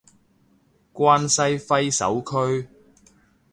[0.93, 2.67] 關西揮手區